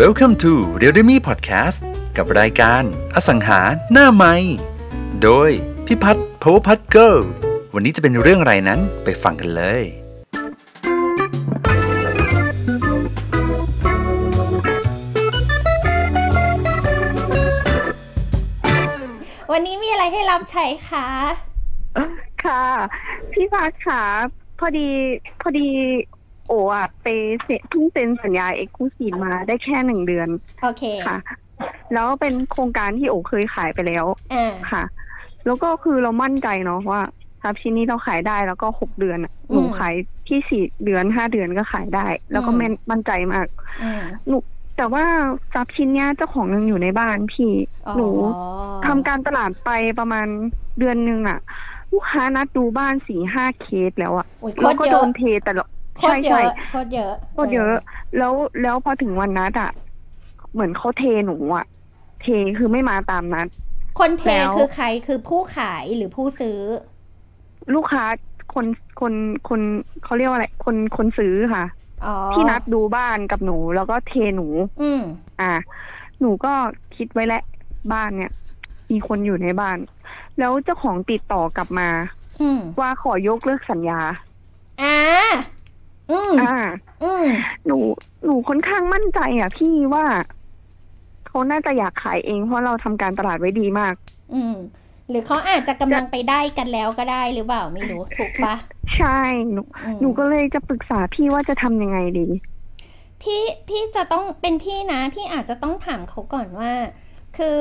[0.00, 1.78] Welcome to r e a l m e Podcast
[2.16, 2.82] กับรายการ
[3.14, 3.60] อสังหา
[3.92, 4.34] หน้าไม้
[5.22, 5.50] โดย
[5.86, 7.16] พิพัฒน์พาวพัฒเกิล
[7.74, 9.84] วันนี้จะเป็นเรื่องอะไรนั้นไปฟังกันเลย
[19.52, 21.08] วันนี้มีอะไรให้รับใช้คะ
[22.44, 22.62] ค่ะ
[23.32, 24.02] พี่พัดค่ะ
[24.58, 24.88] พอดี
[25.40, 25.68] พอดี
[26.21, 27.06] โออะไป
[27.44, 30.28] เซ็นเพิ่งเซ็นสัญญาเอ็กซ์คลูซีฟมาได้แค่หนึ่งเดือน
[30.62, 31.16] โอเคค่ะ
[31.92, 34.82] แล้วเป็นโครงการที่โอเคยขายไปแล้วอ่าค่ะ
[35.46, 37.02] แล้วก็คือเรามั่นใจเนาะว่า
[37.42, 39.94] ทรัพย์ชิ้นนี้เราขายได้แล้วก็หกเดือนอะหนูขาย
[40.28, 43.46] ที่สี่เดือนห้าเดือนก็ขายได้ แล้วก็แม่นมั่นใจมาก
[43.82, 44.36] อืมหนู
[44.76, 45.04] แต่ว่า
[45.54, 47.52] ทรัพย์ชิ้นเนี้ยเจ้าของยังอยู่ในบ้านพี่
[47.86, 48.08] อ๋อ หนู
[48.86, 50.26] ทำการตลาดไปประมาณ
[50.78, 51.38] เดือนหนึ่งอะ
[51.92, 55.64] ลูกค้านัดดูบ้านสี่ห้าเคสแล้วอะโอ้ยโคแล้วตรก็เยโดอะนเทแต่ละ
[55.96, 57.74] โคตใช่รเยใช่อะโคตรเยอะโคตรเยอะ
[58.18, 58.32] แล้ว
[58.62, 59.70] แล้วพอถึงวันนัดอะ
[60.52, 61.64] เหมือนเขาเทหนูอะ
[62.22, 62.26] เท
[62.58, 63.46] คือไม่มาตามนัด
[63.98, 66.58] คนเทแล้วคือใครคือผู้ขายหรือผู้ซื้อ
[67.74, 68.04] ลูกค้า
[68.54, 68.66] คน
[69.00, 69.12] คน
[69.48, 69.60] คน
[70.04, 71.64] เขาเรียกว่าอะไร คนคนซื้อค่ะ
[72.06, 74.46] อ๋อที่นัดดูบ้านกับหนูแล้วก็เทหนู
[74.82, 75.02] อืม
[75.40, 75.52] อ่า
[76.20, 76.52] หนูก็
[76.96, 77.42] คิดไว้แล้ว
[77.92, 78.32] บ้านเนี่ย
[78.90, 79.78] มีคนอยู่ในบ้าน
[80.38, 81.88] แล้วเจ้าของติดต่อกลับมา
[82.40, 84.00] อืมว่าขอยกเลิกสัญญา
[84.82, 84.96] อ่า
[86.10, 86.56] อืมอ่า
[87.02, 87.26] อืม
[87.66, 87.78] หนู
[88.24, 90.04] หนูค่อนข้างมั่นใจอะพี่ว่า
[91.26, 93.94] เขาน่าจะอยากขายเองเพราะเราทำการตลาดไว้ดีมาก
[94.34, 94.54] อืม
[95.08, 98.54] หรือเขาอาจจะกำลังไปได้กันแล้วก็ได้หรือเปล่าไม่รู้ถูกปะ
[98.96, 99.18] ใช่
[99.52, 102.28] หนูอืมหนูก็เลยจะปรึกษาพี่ว่าจะทำยังไงดี
[103.22, 106.72] พี่พี่จะต้องเป็นพี่นะ พี่อาจจะต้องถามเขาก่อนว่า
[107.36, 107.60] คือ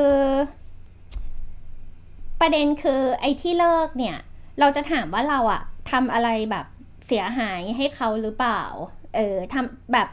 [2.39, 4.17] ประเด็นคือไอ้ที่เลิกเนี่ย
[4.59, 6.65] เราจะถามว่าเราอะทำอะไรแบบ
[7.11, 8.63] เสียหายให้เขาหรือเปล่า
[9.15, 10.07] เออทำแบบ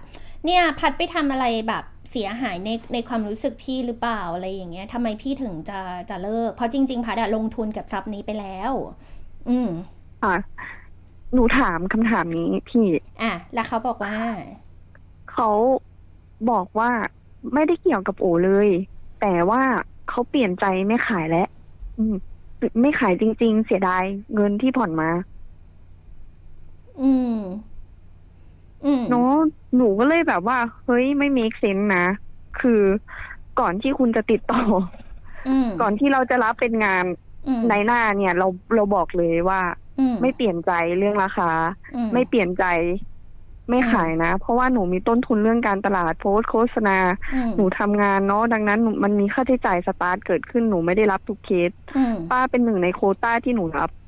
[0.47, 8.73] เนี่ยพัดไปทำอะไรแบบเสียหายในในความรู้สึกพี่หรือเปล่าอะไรอย่างเงี้ยทำไมพี่ถึงจะจะเลิก เพราะจริง ๆ พัดอะลงทุนกับทรัพย์นี้ไปแล้ว
[9.49, 9.69] อืม
[10.23, 10.35] อะ
[11.35, 12.87] หนูถามคำถามนี้พี่
[13.21, 14.17] อะ แล้วเขาบอกว่า
[15.27, 15.47] เขา
[16.49, 16.91] บอกว่า
[17.55, 18.69] ไม่ได้เกี่ยวกับโอเลย
[19.19, 19.63] แต่ว่า
[20.07, 21.41] เขาเปลี่ยนใจไม่ขายแล้ว
[21.97, 22.15] อืม
[22.83, 24.05] ไม่ขายจริง ๆ เสียดาย
[24.35, 25.07] เงินที่ผ่อนมา
[27.01, 27.35] อืม
[28.85, 29.35] อืมเนาะ
[29.77, 32.07] หนูก็เลยแบบว่า เฮ้ยไม่ make sense นะ
[32.61, 32.83] คือ
[33.61, 34.63] ก่อนที่คุณจะติดต่อ
[35.49, 37.05] อืมก่อนที่เราจะรับเป็นงาน
[37.47, 39.61] อืมในหน้าเนี่ย เราเราบอกเลยว่า
[39.99, 41.51] อืมไม่เปลี่ยนใจเรื่องราคา
[41.95, 42.65] อืมไม่เปลี่ยนใจ
[43.71, 46.99] ไม่อืมขายนะ เพราะว่าหนูมีต้นทุนเรื่องการตลาดโพสต์โฆษณา
[47.35, 54.08] อืมหนูทำงานเนาะดังนั้นหนูมันมีค่าใช้จ่ายสตาร์ทเกิดขึ้นหนูไม่ได้รับทุกเคสอืมป้าเป็นหนึ่งในโควต้าที่หนูรับอื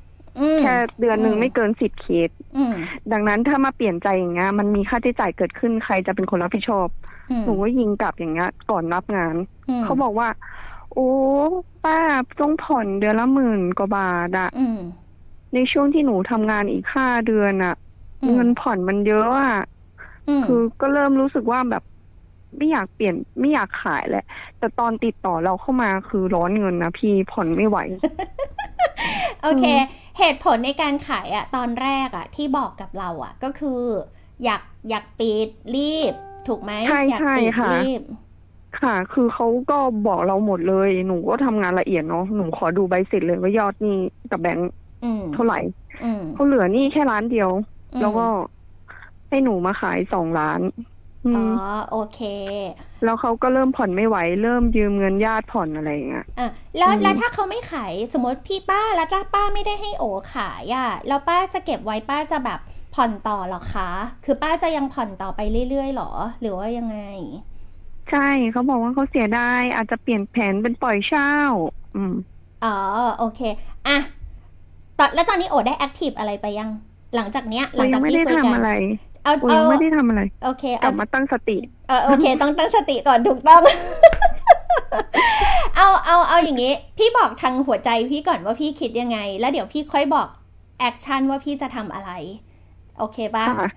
[0.59, 2.73] แค่เดือนหนึ่งอืมไม่เกินสิบเคสอืม
[3.11, 6.87] ดังนั้นถ้ามาเปลี่ยนใจอย่างเงี้ย มันมีค่าใช้จ่ายเกิดขึ้นใครจะเป็นคนรับผิดชอบ
[7.31, 9.35] อืมหนูก็ยิงกลับอย่างเงี้ย ก่อนรับงาน
[9.79, 10.29] มเขาบอกว่า
[10.93, 11.09] โอ้
[11.83, 11.99] ป้า
[12.41, 14.79] ต้องผ่อนเดือนละหมื่นกว่าบาทอะอืม
[15.53, 17.75] ในช่วงที่หนูทำงานอีกห้าเดือนอะ
[18.23, 19.63] อืมเงินผ่อนมันเยอะอะ
[20.27, 21.83] อืมคือก็เริ่มรู้สึกว่าแบบ
[22.57, 24.25] ไม่อยากเปลี่ยนไม่อยากขายแหละ
[24.59, 27.77] แต่ตอนติดต่อเราเข้ามาคือร้อนเงินนะพี่ผ่อนไม่ไหว
[29.43, 29.65] โอเค
[30.19, 33.81] เหตุผลในการขายอะตอนแรกอะที่บอกกับเราอะก็คือ
[34.43, 36.13] อยากอยากปิดรีบ
[36.47, 38.01] ถูกไหมใช่อยากใช่ปิดค่ะรีบ
[38.81, 43.97] ค่ะ คือเขาก็บอกเราหมดเลย หนูก็ทำงานละเอียดเนาะหนูขอดูใบเสร็จเลยว่ายอดหนี้
[44.31, 44.71] กับแบงค์
[45.03, 45.59] อืมเท่าไหร่
[46.03, 47.49] อืมเขาเหลือหนี้แค่ล้านเดียว
[47.93, 48.27] อืมแล้วก็
[49.29, 50.59] ให้หนูมาขายสองล้าน
[51.23, 51.47] อือ๋อม
[51.89, 52.17] โอเค
[53.03, 62.59] แล้วเขาก็เริ่มผ่อนไม่ไหว เริ่มยืมเงินญาติผ่อนอะไรอย่างเงี้ยอะแล้วอืมแล้วถ้าเขาไม่ขายสมมติพี่ป้าแล้วถ้าป้าไม่ได้ให้โอขายอะแล้วป้าจะเก็บไว้ป้าจะแบบ
[62.95, 63.89] ผ่อนต่อเหรอคะ
[64.25, 65.39] คือป้าจะยังผ่อนต่อไป
[65.69, 66.11] เรื่อยๆหรอ
[66.41, 66.97] หรือว่ายังไง
[68.09, 68.19] ใช่
[68.51, 71.25] เขาบอกว่าเขาเสียดายอาจจะเปลี่ยนแผนเป็นปล่อยเช่า
[71.93, 72.13] อืม
[72.61, 72.67] อ๋อ
[73.17, 73.39] โอเค
[73.85, 73.91] อะ
[74.97, 76.69] ตอนแล้วตอนนี้โอได้แอคทีฟอะไรไปยัง
[77.15, 78.67] หลังจากเนี้ย หลังยัจากไม่ที่ได้คุยทำกันอะไร
[79.23, 83.61] เอาโอ้เอายังไม่ได้ทำอะไร โอเคกลัเอาบมาตั้งสติเออโอเค ต้องตั้งสติก่อนถูกต้อง
[85.75, 90.27] เอาเอาเอาอย่างงี้ พี่บอกทางหัวใจพี่ก่อนว่าพี่คิดยังไง แล้วเดี๋ยวพี่ค่อยบอก
[90.79, 92.11] แอคชั่นว่าพี่จะทำอะไร
[92.97, 93.69] โอเคปะค่ะ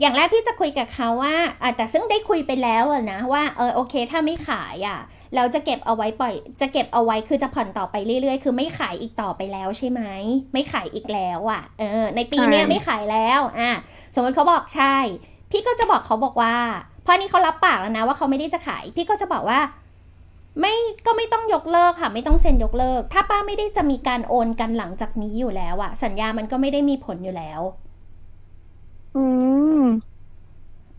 [0.00, 5.00] อย่างแรกพี่จะคุยกับเขาว่าอะแต่ซึ่งได้คุยไปแล้วอะนะว่าเออโอเค ถ้าไม่ขายอะ
[5.36, 10.02] เราจะเก็บเอาไว้ปล่อย จะเก็บเอาไว้คือจะผ่อนต่อไปเรื่อยๆ คือไม่ขายอีกต่อไปแล้วใช่ไหม
[10.52, 13.72] ไม่ขายอีกแล้วอะเออในปีเนี้ยใช่ไม่ขายแล้วอะ
[14.14, 14.96] สมมติเขาบอกใช่
[15.50, 16.56] พี่ก็จะบอกเขาบอกว่า
[17.02, 19.60] เพราะนี่เขารับปากแล้วนะว่าเขาไม่ได้จะขาย พี่ก็จะบอกว่า
[20.60, 20.74] ไม่
[21.06, 27.60] ก็ไม่ต้องยกเลิกค่ะ ไม่ต้องเซ็นยกเลิก ถ้าป้าไม่ได้จะมีการโอนกันหลังจากนี้อยู่แล้วอะสัญญามันก็ไม่ได้มีผลอยู่แล้ว
[29.16, 29.24] อื
[29.82, 29.84] ม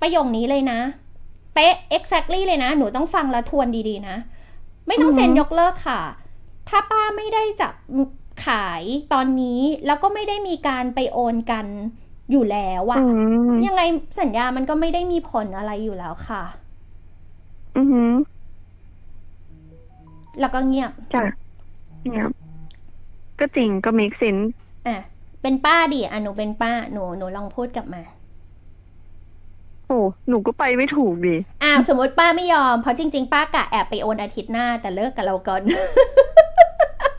[0.02, 0.80] ประโยคนี้เลยนะ
[1.54, 4.16] เป๊ะ exactly เลยนะ หนูต้องฟังแล้วทวนดีๆนะ
[4.88, 6.02] ไม่ต้องเซ็นยกเลิกค่ะ
[6.70, 7.70] ถ้าป้าไม่ได้จะ
[8.46, 8.84] ขาย
[9.14, 11.66] ตอนนี้แล้วก็ไม่ได้มีการไปโอนกัน
[12.32, 13.06] อยู่แล้วอะอื
[13.52, 13.82] มยังไง
[14.20, 16.44] สัญญามันก็ไม่ได้มีผลอะไรอยู่แล้วค่ะ
[17.78, 18.12] อือหือ
[20.40, 21.24] แล้วก็เงียบ จ้ะ
[22.02, 22.28] เนี่ย
[23.40, 24.46] ก็จริงก็ make sense
[24.88, 24.98] อะ
[25.42, 28.02] เป็นป้าดิอะหนูเป็นป้าหนูหนูลองพูดกลับมา
[29.88, 30.00] โอ้
[30.30, 35.62] หนูก็ไปไม่ถูกดิอ้าวสมมติป้าไม่ยอมเพราะจริง ๆ ป้ากะแอบไปโอนอาทิตย์หน้า แต่เลิกกับเราก่อน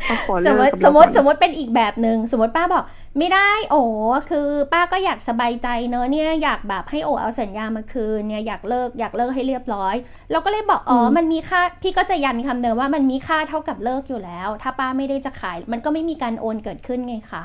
[0.06, 2.84] เอาขอสเลิมกมติกับสเรามมติก่อนสมมติเป็นอีกแบบหนึ่งสมมติป้าบอก
[3.18, 3.82] ไม่ได้ โอ้
[4.30, 9.94] คือ ป้าก็อยากสบายใจเนอะเนี่ยอยากแบบให้โอเอาสัญญามาคืนเนี่ยอยากเลิกอยากเลิกให้เรียบร้อย
[10.30, 17.44] เราก็เลยบอกอ๋อมันมีค่าพี่ก็จะยันคำเดิมว่ามันมีค่าเท่ากับเลิกอยู่แล้ว ถ้าป้าไม่ได้จะขาย มันก็ไม่มีการโอนเกิดขึ้นไงคะ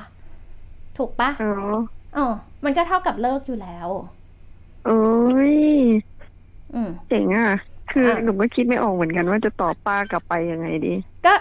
[0.97, 1.45] ถูกปะอ๋อ
[2.15, 2.21] อ๋อ
[2.65, 3.89] มันก็เท่ากับเลิกอยู่แล้ว
[4.83, 4.91] เอ้
[5.51, 5.53] ย
[6.73, 7.49] อืมเจ๋งอะ
[7.91, 10.93] คืออะอะหนูก็คิดไม่ออกเหมือนกันว่าจะตอบป้ากลับไปยังไงดี
[11.25, 11.33] ก็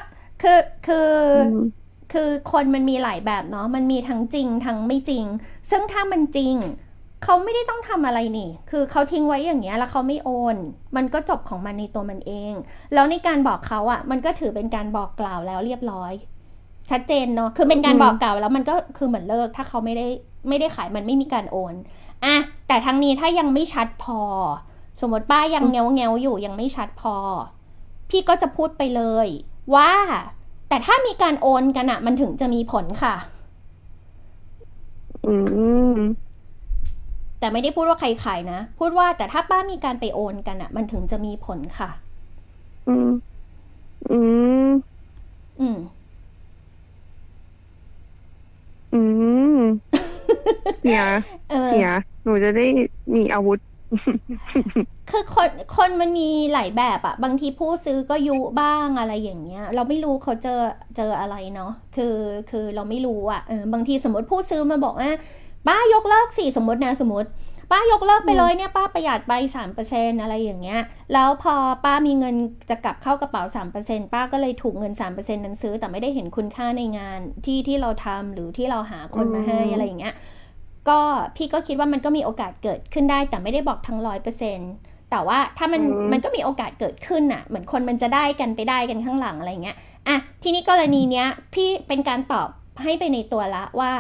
[0.42, 1.82] คือคืออม
[2.12, 5.26] คือคนมันมีหลายแบบเนาะ มันมีทั้งจริงทั้งไม่จริง
[5.70, 6.54] ซึ่งถ้ามันจริง
[7.22, 10.56] เขาไม่ได้ต้องทำอะไรนี่ คือเขาทิ้งไว้อย่างเงี้ยแล้วเขาไม่โอน
[10.96, 12.54] มันก็จบของมันในตัวมันเอง
[12.92, 16.12] แล้วในการบอกเขาอะ่ะ มันก็ถือเป็นการบอกกล่าวแล้วเรียบร้อย
[16.90, 20.06] ชัดเจนเนาะคือเป็นการอืมบอกกล่าวแล้วมันก็คือเหมือนเลิก ถ้าเขาไม่ได้
[20.48, 21.74] ไม่ได้ขายมันไม่มีการโอน
[22.24, 22.34] อะ
[22.68, 24.20] แต่ทั้งนี้ถ้ายังไม่ชัดพอ
[25.00, 27.14] สมมติป้ายังเงวเงวๆอยู่ยังไม่ชัดพอ
[28.10, 29.26] พี่ก็จะพูดไปเลย
[29.74, 29.90] ว่า
[30.68, 33.14] แต่ถ้ามีการโอนกันอะมันถึงจะมีผลค่ะ
[35.26, 35.34] อื
[35.96, 35.98] ม
[37.38, 41.90] แต่ไม่ได้พูดว่าใครขายนะ พูดว่าแต่ถ้าป้ามีการไปโอนกันอะมันถึงจะมีผลค่ะ
[42.88, 43.10] อืม
[44.10, 44.18] อื
[44.68, 44.70] ม
[45.60, 45.78] อืม
[48.94, 49.00] อื
[49.56, 49.58] ม
[50.80, 51.02] เสีย
[51.50, 51.88] เออเสีย
[52.24, 52.66] หนูจะได้
[53.14, 53.58] มีอาวุธ
[55.10, 60.60] คือคนคนมันมีหลายแบบอะบางทีผู้ซื้อก็ยุบ้างอะไรอย่างเงี้ย เราไม่รู้เขาเจอ
[60.96, 62.14] เจออะไรเนาะคือ
[62.50, 65.10] คือเราไม่รู้อะเออบางทีสมมติผู้ซื้อมาบอกว่า
[65.66, 67.28] ป้ายกเลิกสิสมมตินะสมมติ
[67.72, 70.80] ป้ายกเลิกไปเลยเนี่ยป้าประหยัดไปสามเปอร์เซ็นอะไรอย่างเงี้ย
[71.12, 71.54] แล้วพอ
[71.84, 72.34] ป้ามีเงิน
[72.70, 80.14] จะกลับเข้ากระเป๋าสามเปอร์เซ็นป้าก็เลยถูกเงินสามเปอร์เซ็นนั้นซื้อ แต่ไม่ได้เห็นคุณค่าในงานที่ที่เราทำหรือที่เราหาคนมาให้อืมอะไรอย่างเงี้ย
[80.88, 81.00] ก็
[81.36, 84.58] พี่ก็คิดว่ามันก็มีโอกาสเกิดขึ้นได้ แต่ไม่ได้บอกทั้งร้อยเปอร์เซ็น
[85.10, 89.76] แต่ว่าถ้ามันอืมมันก็มีโอกาสเกิดขึ้นน่ะ เหมือนคนมันจะได้กันไปได้กันข้างหลังอะไรเงี้ย
[90.08, 92.48] อะทีนี้กรณีเนี้ยพี่เป็นการตอบ
[92.82, 93.92] ให้ไปในตัวละว่า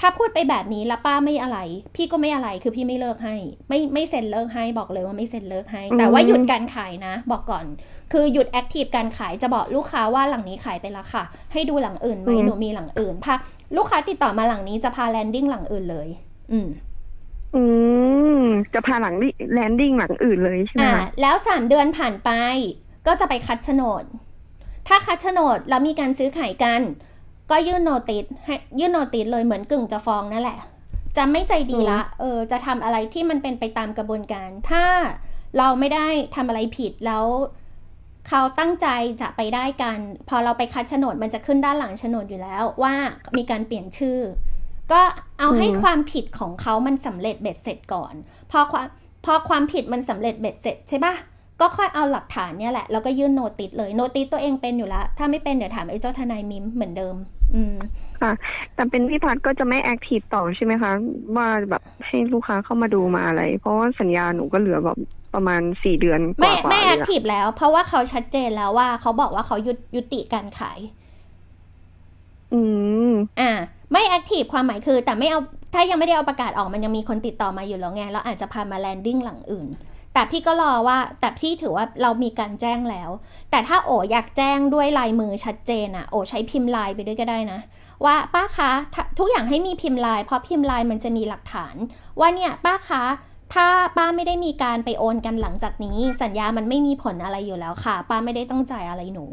[0.00, 1.58] ถ้าพูดไปแบบนี้แล้วป้าไม่อะไร
[1.96, 3.36] พี่ก็ไม่อะไรคือพี่ไม่เลิกให้
[3.68, 7.64] ไม่ไม่เซ็นเลิกให้บอกเลยว่าไม่เซ็นเลิกให้ แต่ว่าหยุดการขายนะ บอกก่อน
[8.12, 13.34] คือหยุด active การขายจะบอกลูกค้าว่าหลังนี้ขายไปแล้วค่ะ ให้ดูหลังอื่นไหมอืมหนูมีหลังอื่นพา
[13.76, 16.08] ลูกค้าติดต่อมาหลังนี้จะพา landing หลังอื่นเลย
[16.52, 16.68] อืม
[17.56, 17.62] อื
[18.40, 18.44] ม
[18.74, 22.30] จะพาหลังดิ landing หลังอื่นเลยใช่ไหมอ่าคะแล้วสามเดือนผ่านไป
[23.06, 24.04] ก็จะไปคัดโฉนด
[24.88, 26.80] ถ้าคัดโฉนดแล้วมีการซื้อขายกัน
[27.50, 30.58] ก็ยื่น notice ให้ยื่น notice เลยเหมือนกึ่งจะฟ้องนั่นแหละ
[31.16, 34.84] จะไม่ใจดีละ เออ จะทำอะไรที่มันเป็นไปตามกระบวนการ ถ้า
[35.58, 37.24] เราไม่ได้ทำอะไรผิดแล้ว
[38.28, 38.86] เขาตั้งใจ
[39.20, 39.98] จะไปได้กัน
[40.28, 42.94] พอเราไปคัดโฉนดมันจะขึ้นด้านหลังโฉนดอยู่แล้ว ว่า
[43.36, 44.18] มีการเปลี่ยนชื่อ
[44.92, 45.02] ก็
[45.38, 48.14] เอาให้อืมความผิดของเขามันสำเร็จเบ็ดเสร็จก่อน
[48.50, 48.86] พอความ
[49.24, 51.14] พอความผิดมันสำเร็จเบ็ดเสร็จใช่ปะ
[51.60, 57.16] ก็ค่อยเอาหลักฐานเนี่ยแหละ แล้วก็ยื่นโนติสเลย โนติสตัวเองเป็นอยู่แล้ว ถ้าไม่เป็นเดี๋ยวถามไอ้เจ้าทนายมิมเหมือนเดิม
[57.54, 57.74] อืม
[58.20, 58.32] ค่ะ
[58.74, 60.92] แต่เป็นพี่พัดก็จะไม่แอคทีฟต่อใช่ไหมคะ
[61.36, 64.98] ว่าแบบให้ลูกค้าเข้ามาดูมาอะไร เพราะว่าสัญญาหนูก็เหลือแบบ
[65.34, 70.78] ประมาณสี่เดือนกไม่ว่าๆไม่เลแอยคอะทีฟแล้ว เพราะว่าเขาชัดเจนแล้วว่าเขาบอกว่าเขายุดยุติการขาย
[72.52, 72.60] อื
[73.10, 73.50] ม อ่า
[73.92, 75.40] ไม่แอคทีฟความหมายคือ แต่ไม่เอา
[75.74, 79.68] ถ้ายังไม่ได้เอาประกาศออกมันยังมีคนติดต่อมาอยู่แล้วไงเราอาจจะพามาแลนดิ้งหลังอื่น
[80.18, 83.10] แต่พี่ก็รอว่า แต่พี่ถือว่าเรามีการแจ้งแล้ว
[83.50, 87.58] แต่ถ้าโออยากแจ้งด้วยลายมือชัดเจนอะโอใช้พิมพ์ลายไปด้วยก็ได้นะ
[88.04, 91.74] ว่าป้าคะถ้าทุกอย่างให้มีพิมพ์ลาย เพราะพิมพ์ลายมันจะมีหลักฐาน
[92.20, 93.02] ว่าเนี่ยป้าคะ
[93.54, 99.26] ถ้าป้าไม่ได้มีการไปโอนกันหลังจากนี้ สัญญามันไม่มีผลอะไรอยู่แล้วค่ะ ป้าไม่ได้ต้องจ่ายอะไรหนู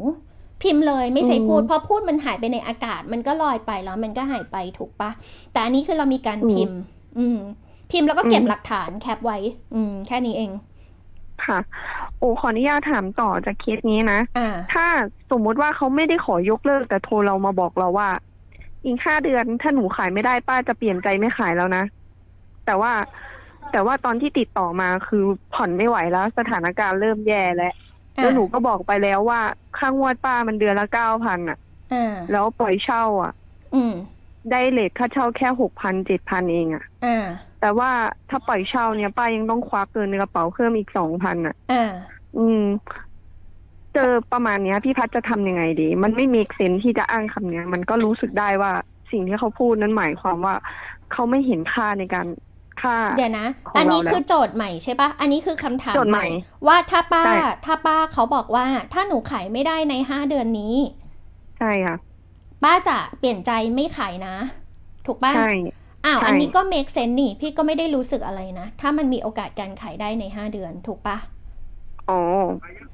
[0.62, 5.10] พิมพ์เลยไม่ใช่พูดอืมเพราะพูดมันหายไปในอากาศ มันก็ลอยไปแล้วมันก็หายไปถูกปะ
[5.52, 6.78] แต่อันนี้คือเรามีการอืมพิมพ์
[7.20, 7.38] อืม
[7.92, 9.38] พิมพ์แล้วก็เก็บอืมหลักฐานแคปไว้
[9.74, 10.50] อืม แค่นี้เอง
[11.48, 11.58] ค่ะ
[12.18, 14.84] โอ้ขออนุญาตถามต่อจากเคสนี้นะ อ่า ถ้า
[15.30, 18.10] สมมุติว่าเขาไม่ได้ขอยกเลิกแต่โทรเรามาบอกเราว่า
[18.84, 21.84] อีกห้าเดือนถ้าหนูขายไม่ได้ป้าจะเปลี่ยนใจไม่ขายแล้วนะ
[22.66, 22.92] แต่ว่า
[23.72, 25.24] แต่ว่าตอนที่ติดต่อมาคือ
[25.54, 27.72] ผ่อนไม่ไหวแล้ว สถานการณ์เริ่มแย่แล้ว
[28.16, 29.40] อ่าแล้วหนูก็บอกไปแล้วว่า
[29.78, 31.58] ค่างวดป้ามันเดือนละเก้าพันอะ
[31.92, 33.32] อ่า แล้วปล่อยเช่าอะ
[33.74, 33.94] อืม
[34.50, 37.90] ได้เลทค่าเช่าแค่หกพันเจ็ดพันเองอะอ่าแต่ว่า
[38.28, 41.76] ถ้าปล่อยเช่าเนี่ยป้ายังต้องควักเกินในกระเป๋าเพิ่มอีกสองพันอะอ่า
[42.34, 42.58] อืม
[43.92, 48.72] เจอประมาณเนี้ย พี่พัดจะทำยังไงดี มันไม่มีเซนที่จะอ้างคำเนี้ย มันก็รู้สึกได้ว่า
[49.10, 50.54] สิ่งที่เขาพูดนั้นหมายความว่า
[51.10, 52.26] เขาไม่เห็นค่าในการ
[52.78, 56.24] ค่า เดี๋ยวนะ ของอันนี้เราแล้วคือโจทย์ใหม่ใช่ปะอันนี้คือคำถามโจทย์ใหม่
[56.66, 57.30] ว่าถ้าป้า ใช่
[57.64, 60.74] ถ้าป้าเขาบอกว่า ถ้าหนูขายไม่ได้ในห้าเดือนนี้
[61.56, 62.15] ใช่ค่ะ
[62.66, 64.36] ป้าจะเปลี่ยนใจไม่ขายนะ
[65.06, 65.52] ถูกป่ะใช่
[66.04, 71.16] อ้าวใช่อันนี้ก็ make sense นี่ พี่ก็ไม่ได้รู้สึกอะไรนะ ถ้ามันมีโอกาสการขายได้ในห้าเดือนถูกปะ
[72.10, 72.20] อ๋อ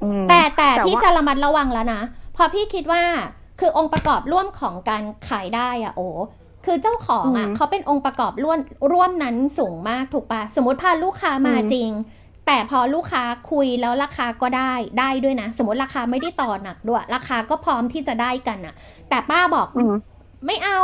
[0.02, 2.00] อืมแต่แต่แต่พี่ว่าจะระมัดระวังแล้วนะ
[2.35, 3.02] เพราะพี่คิดว่า
[3.61, 6.00] คือองค์ประกอบร่วมของการขายได้อะโอ
[6.64, 8.59] คือเจ้าของอะเขาเป็นองค์ประกอบร่วม
[8.93, 11.91] ร่วมนั้นสูงมากถูกปะสมมติพาลูกค้ามาจริง
[12.46, 18.75] แต่พอลูกค้าคุยแล้วราคาก็ได้ได้ด้วยนะ สมมติราคาไม่ได้ต่อหนักด้วย ราคาก็พร้อมที่จะได้กันอะ
[19.08, 19.92] แต่ป้าบอกอืม
[20.46, 20.80] ไม่เอา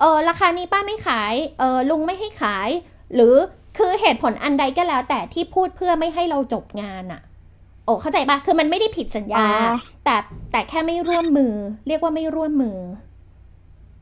[0.00, 2.68] เออราคานี้ป้าไม่ขายเออลุงไม่ให้ขาย
[3.14, 3.34] หรือ
[3.78, 7.20] คือเหตุผลอันใดก็แล้ว แต่ที่พูดเพื่อไม่ให้เราจบงานอะ
[7.84, 9.42] โอ้เข้าใจปะคือมันไม่ได้ผิดสัญญาอ๋อ
[10.04, 10.16] แต่
[10.52, 11.54] แต่แค่ไม่ร่วมมือ
[11.86, 12.78] เรียกว่าไม่ร่วมมือ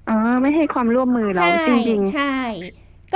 [0.08, 2.22] อ๋อไม่ให้ความร่วมมือเราใช่จริงใช่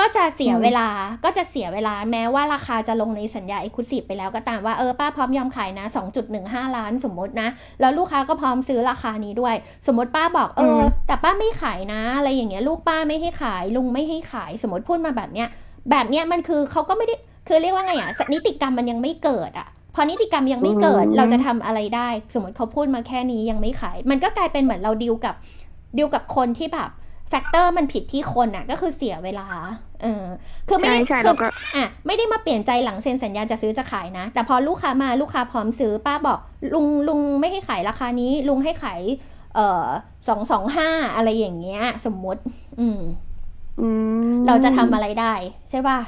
[0.00, 0.88] ก็จะเสียอืมเวลา
[1.24, 5.86] ก็จะเสียเวลาแม้ว่าราคาจะลงในสัญญาเอก u s i v e ไปแล้วก็ตามว่าเออป้าพร้อมยอมขายนะ
[6.30, 7.48] 2.15 ล้านสมมตินะ
[7.80, 9.54] แล้วลูกค้าก็พร้อมซื้อราคานี้ด้วย
[9.86, 15.48] สมมติป้าบอกเออ แต่ป้าไม่ขายนะ อะไรอย่างเงี้ยลูกป้าไม่ให้ขายลุงไม่ให้ขายสมมติพูดมาแบบเนี้ย
[15.90, 17.14] แบบเนี้ยมันคือเขาก็ไม่ได้
[17.48, 25.34] คือเรียกว่าไงอะนิติกรรมมันยังไม่เกิดอะพอนิติกรรมยังไม่เกิดอืมเราจะทำอะไรได้ สมมติเขาพูดมาแค่นี้ยังไม่ขาย มันก็กลายเป็นเหมือนเราดีลกับ
[25.98, 26.90] ดีลกับคนที่แบบ
[27.28, 29.48] factor มันผิดที่คนอะก็คือเสียเวลา
[30.02, 30.24] เออ
[30.68, 36.38] คือๆไม่ใช่ได้ใช่คืเราอก็อะไม่ได้มาเปลี่ยนใจหลังเซ็นสัญญาจะซื้อจะขายนะ แต่พอลูกค้ามาลูกค้าพร้อมซื้อป้าบอก
[36.74, 39.00] ลุงลุงไม่ให้ขายราคานี้ ลุงให้ขาย
[39.54, 39.84] เอ่อ
[40.28, 42.40] สองสองห้าอะไรอย่างเงี้ย สมมติ
[42.78, 43.00] อืม
[43.78, 43.82] อื
[44.42, 45.34] มเราจะทำอะไรได้
[45.70, 45.98] ใช่ป่ะ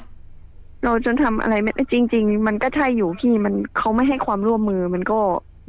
[0.84, 5.14] เราจะทำอะไรไม่ได้จริง ๆ มันก็ใช่อยู่พี่มันเขาไม่ให้ความร่วมมือมันก็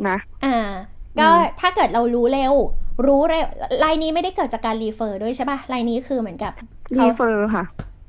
[0.07, 0.49] นะ อ่า
[1.19, 2.53] ก็อืมถ้าเกิดเรารู้เร็ว
[3.05, 3.45] รู้เร็ว
[3.81, 6.51] รายนี้ไม่ได้เกิดจากการ refer ด้วยใช่ป่ะรายนี้คือเหมือนกับ
[6.97, 7.63] รีเขา refer ค่ะ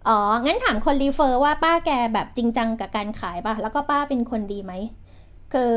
[0.08, 4.72] อ๋อ งั้นถามคน refer ว่าป้าแกแบบจริงจังกับการขายป่ะ แล้วก็ป้าเป็นคนดีไหม
[5.52, 5.74] คือ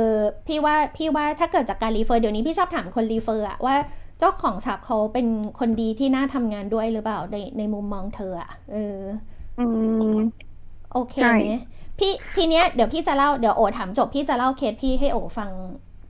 [0.47, 3.75] พี่ว่าพี่ว่าถ้าเกิดจากการ refer เดี๋ยวนี้พี่ชอบถามคน refer อะว่า
[4.19, 5.27] เจ้าของทรัพย์เขาเป็น
[5.59, 8.99] คนดีที่น่าทำงานด้วยหรือเปล่าในในมุมมองเธออะเออ
[9.57, 9.61] อื
[10.01, 10.47] ม
[10.93, 11.43] โอเคใช่ไหม
[11.99, 15.51] พี่ทีเนี้ยเดี๋ยวพี่จะเล่าเดี๋ยวโอถามจบพี่จะเล่าเคสพี่ให้โอฟัง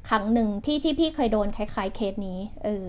[0.10, 2.88] ครั้งหนึ่งที่ที่พี่เคยโดนคล้ายๆเคสนี้ เออ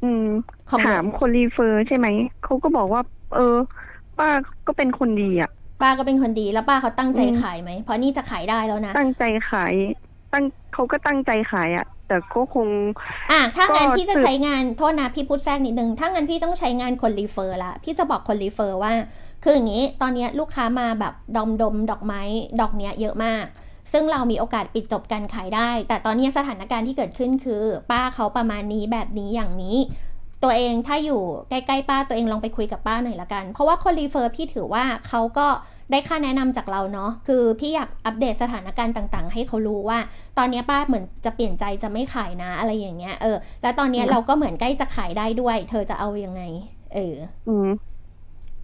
[0.00, 0.22] อืม
[0.70, 2.08] ของถามคน refer ใช่ไหม
[2.40, 3.00] เขาก็บอกว่า
[3.30, 3.40] เออ
[4.20, 4.30] ป้า
[4.66, 5.50] ก็เป็นคนดีอะ
[5.82, 9.74] ป้าก็เป็นคนดีแล้วป้าเขาตั้งใจอืมขายไหมเพราะนี่จะขายได้แล้วนะ ตั้งใจขาย
[10.32, 12.68] ตั้งเขาก็ตั้งใจขายอะ แต่ก็คง
[13.32, 18.92] อะถ้างั้นก็พี่จะสืบใช้งานโทษนะพี่พูดแทรกนิดนึงถ้างั้นพี่ต้องใช้งานคนรีเฟอร์ละพี่จะบอกคนรีเฟอร์ว่า
[19.44, 22.22] คืออย่างนี้ ตอนเนี้ยลูกค้ามาแบบดอมดมดอกไม้
[22.60, 23.44] ดอกเนี้ยเยอะมาก
[23.92, 29.76] ซึ่งเรามีโอกาสปิดจบการขายได้ แต่ตอนเนี้ยสถานการณ์ที่เกิดขึ้นคือ ป้าเขาประมาณนี้แบบนี้อย่างนี้
[30.42, 35.46] ตัวเองถ้าอยู่ใกล้ๆป้าตัวเองลองไปคุยกับป้าหน่อยละกัน เพราะว่าคนรีเฟอร์พี่ถือว่าเขาก็
[35.90, 39.98] ได้ค่าแนะนำจากเราเนาะคือพี่อยากอัปเดตสถานการณ์ต่าง ๆ ให้เขารู้ว่า
[40.38, 46.42] ตอนเนี้ยป้าเหมือนจะเปลี่ยนใจจะไม่ขายนะอะไรอย่างเงี้ยเออ แล้วตอนเนี้ยอืมเราก็เหมือนใกล้จะขายได้ด้วย เธอจะเอายังไง
[46.94, 47.16] เออ
[47.48, 47.70] อืม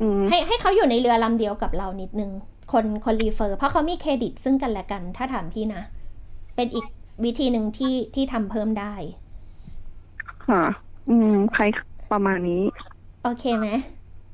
[0.01, 2.31] อืมให้ให้เขาอยู่ในเรือลำเดียวกับเรานิดนึง
[2.73, 5.83] คนคนรีเฟอร์ เพราะเขามีเครดิตซึ่งกันและกัน ถ้าถามพี่นะ
[6.57, 6.87] เป็นอีก
[7.25, 8.95] วิธีหนึ่งที่ที่ทำเพิ่มได้
[10.47, 10.65] ค่ะ
[11.11, 11.63] อืมใคร
[12.13, 12.63] ประมาณนี้
[13.25, 13.69] โอเคไหม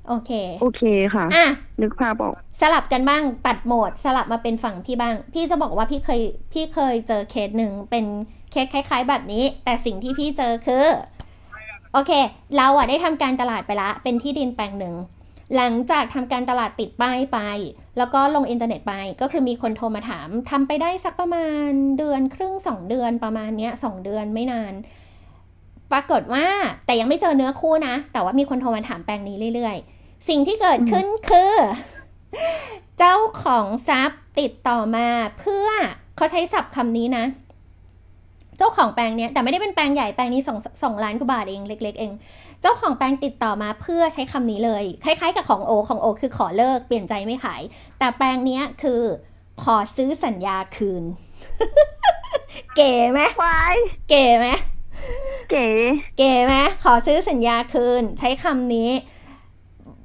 [0.09, 0.31] โอเค
[0.61, 0.83] โอเค
[1.15, 1.47] ค่ะ อะ
[1.83, 6.21] นึกภาพออก สลับกันบ้างตัดโหมด สลับมาเป็นฝั่งพี่บ้าง พี่จะบอกว่าพี่เคย
[6.53, 8.05] พี่เคยเจอเคสหนึ่งเป็น
[8.51, 10.87] เคสคล้าย ๆ แบบนี้ แต่สิ่งที่พี่เจอคือ
[11.93, 12.13] โอเค
[12.57, 14.95] เราอะได้ทำการตลาดไปละ เป็นที่ดินแปลงหนึ่ง
[15.57, 17.39] หลังจากทำการตลาดติดป้ายไป
[17.99, 24.73] แล้วก็ลงอินเทอร์เน็ตไป ก็คือมีคนโทรมาถามทำไปได้สักประมาณเดือนครึ่งสองเดือนประมาณเนี้ยสองเดือนไม่นาน
[25.93, 26.47] ปรากฏว่า
[26.87, 31.55] แต่ยังไม่เจอเนื้อคู่นะ แต่ว่ามีคนโทรมาถามแปลงนี้เรื่อยๆ สิ่งที่เกิดขึ้นคือ
[32.99, 35.69] เจ้าของทรัพย์ติดต่อมาเพื่อ
[36.17, 37.25] เขาใช้ศัพท์คำนี้นะ
[38.59, 42.13] เจ้าของแปลงเนี้ยแต่ไม่ได้เป็นแปลงใหญ่แปลงนี้สองสองล้านกว่าบาทเองเล็ก ๆ เอง
[42.63, 47.63] เจ้าของแปลงติดต่อมาเพื่อใช้คำนี้เลย คล้าย ๆ กับของโอของโอ คือขอเลิกเปลี่ยนใจไม่ขาย
[47.99, 49.03] แต่แปลงเนี้ยคือ
[49.63, 51.05] ขอซื้อสัญญาคืน
[52.77, 53.77] เก๋ไหมวาย
[54.09, 54.49] เก๋ไหม
[55.51, 55.69] เก๋
[56.19, 58.91] เก๋ไหมขอซื้อสัญญาคืน ใช้คำนี้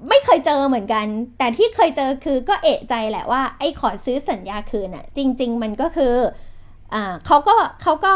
[0.10, 1.06] ไม่เคยเจอเหมือนกัน
[1.38, 6.16] แต่ที่เคยเจอคือก็เอะใจแหละว่า ไอ้ขอซื้อสัญญาคืนอะจริง ๆ มันก็คือ
[6.94, 8.14] อ่าเขาก็เขาก็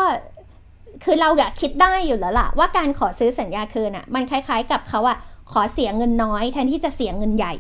[1.04, 5.18] คือเราอยากคิดได้อยู่แล้วล่ะ ว่าการขอซื้อสัญญาคืนอะมันคล้าย ๆ กับเขาอะ
[5.52, 7.54] ขอเสียเงินน้อย แทนที่จะเสียเงินใหญ่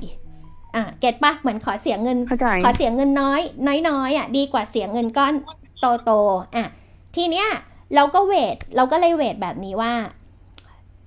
[0.75, 3.41] อะเก็ตปะเหมือนขอเสียเงินเข้าใจขอเสียเงินน้อย
[3.89, 5.34] น้อยๆอะดีกว่าเสียเงินก้อน
[6.05, 6.65] โตๆอะ
[7.15, 7.48] ทีเนี้ย
[7.95, 9.93] เราก็เวทเราก็เลยเวทแบบนี้ว่า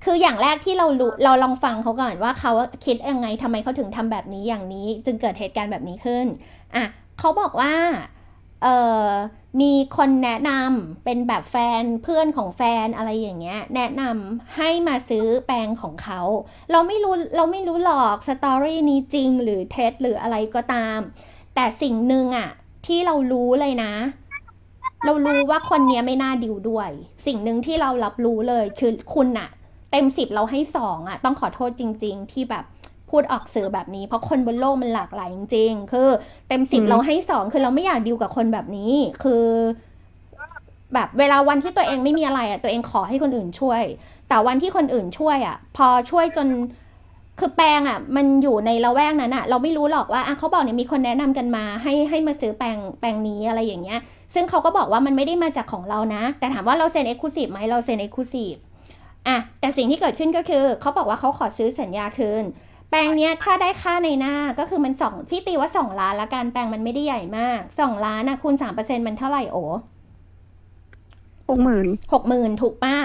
[0.05, 2.53] คืออย่างแรกที่เรารู้เราลองฟังเขาก่อนว่าเขา
[2.85, 6.27] คิดยังไงทำไมเขาถึงทำแบบนี้อย่างนี้จึงเกิดเหตุการณ์แบบนี้ขึ้น
[6.75, 6.85] อะ
[7.19, 7.75] เขาบอกว่า
[8.63, 8.69] เอ
[9.03, 9.07] อ
[9.61, 16.21] มีคนแนะนำเป็นแบบแฟนเพื่อนของแฟนอะไรอย่างเงี้ย แนะนำให้มาซื้อแปรงของเขา
[16.71, 20.99] เราไม่รู้เราไม่รู้หรอกสตอรี่นี้จริงหรือเท็จหรืออะไรก็ตาม
[21.55, 22.51] แต่สิ่งหนึ่งอะ
[22.87, 23.93] ที่เรารู้เลยนะ
[25.05, 26.91] เรารู้ว่าคนเนี้ยไม่น่าดิวด้วย
[27.27, 29.49] สิ่งหนึ่งที่เรารับรู้เลยคือคุณอะ
[29.91, 32.65] เต็มสิบเราให้สองอะต้องขอโทษจริง ๆ ที่แบบ
[33.11, 36.09] พูดออกสื่อแบบนี้ เพราะคนบนโลกมันหลากหลายจริง ๆ คือ
[36.49, 39.45] เต็มสิบอืมเราให้สองคือเราไม่อยากดิวกับคนแบบนี้ คือ
[40.95, 43.83] แบบเวลาวันที่ตัวเองไม่มีอะไรอะตัวเองขอให้คนอื่นช่วย
[44.29, 46.49] แต่วันที่คนอื่นช่วยอะพอช่วยจน
[47.39, 53.99] คือแปลงอะมันอยู่ในละแวกนั้นอะ เราไม่รู้หรอกว่าอะเขาบอกเนี่ยมีคนแนะนำกันมา ให้ให้มาซื้อแปลงแปลงนี้อะไรอย่างเงี้ย
[54.35, 58.55] ซึ่งเขาก็บอกว่ามันไม่ได้มาจากของเรานะ แต่ถามว่าเราเซ็น exclusive ไหมเราเซ็น exclusive
[59.29, 62.45] อะแต่สิ่งที่เกิดขึ้นก็คือเขาบอกว่าเขาขอซื้อสัญญาคืน
[62.91, 69.57] แปลงเนี้ยถ้าได้ค่านายหน้าก็คือมันสองพี่ตีว่าสองล้านละกันแปลงมันไม่ได้ใหญ่มากสองล้านนะคูณสามเปอร์เซ็นมันเท่าไหร่โอ
[71.49, 72.97] หกหมื่นหกหมื่นถูกป้า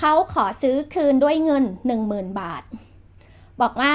[0.00, 2.62] เขาขอซื้อคืนด้วยเงินหนึ่งหมื่นบาท
[3.62, 3.94] บอกว่า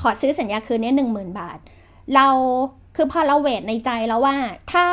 [0.00, 1.58] ขอซื้อสัญญาคืนนี้หนึ่งหมื่นบาท
[2.14, 2.26] เรา
[2.96, 4.36] คือพอเราเวทในใจแล้วว่า
[4.72, 4.86] ถ้า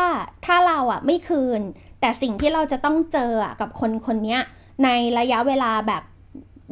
[0.45, 1.61] ถ้าเราอะไม่คืน
[1.99, 4.37] แต่สิ่งที่เราจะต้องเจอกับคนคนนี้
[4.83, 4.89] ใน
[5.19, 6.03] ระยะเวลาแบบ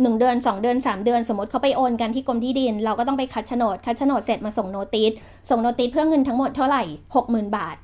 [0.01, 5.12] หนึ่งเดือนสองเดือนสามเดือนสมมติเขาไปโอนกันที่กรมที่ดิน เราก็ต้องไปคัดโฉนดคัดโฉนดเสร็จมาส่งโนติส
[5.50, 6.84] ส่งโนติสเพื่อเงินทั้งหมดเท่าไหร่
[7.15, 7.77] หกหมื่นบาท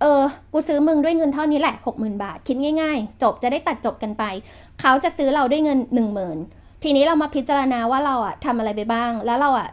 [0.00, 0.22] เออ
[0.52, 4.24] กูซื้อมึงด้วยเงินเท่านี้แหละหกหมื่นบาท คิดง่าย ๆ จบจะได้ตัดจบกันไป
[4.80, 6.38] เขาจะซื้อเราด้วยเงินหนึ่งหมื่น
[6.82, 9.68] ทีนี้เรามาพิจารณาว่าเราอะทำอะไรไปบ้าง แล้วเราอะ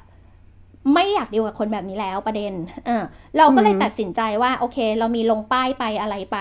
[0.94, 2.54] ไม่อยากดีลกับคนแบบนี้แล้วประเด็น
[2.86, 3.04] เออ
[3.38, 6.38] เราก็เลยตัดสินใจว่า โอเค เรามีลงป้ายไปอะไรไป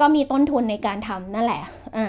[0.00, 1.62] ก็มีต้นทุนในการทำนั่นแหละ
[1.96, 2.06] อ่า